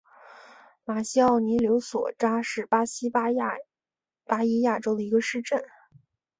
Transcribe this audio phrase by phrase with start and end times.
[0.83, 5.63] 马西奥尼柳索扎是巴西巴伊亚州的一个市镇。